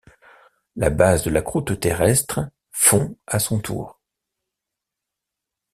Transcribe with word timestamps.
La 0.75 0.89
base 0.89 1.23
de 1.25 1.29
la 1.29 1.43
croûte 1.43 1.79
terrestre 1.79 2.39
fond 2.71 3.15
à 3.27 3.37
son 3.37 3.59
tour. 3.59 4.01